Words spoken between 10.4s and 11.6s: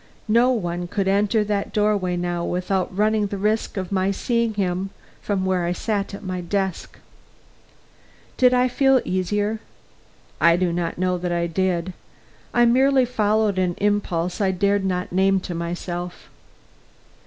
I do not know that I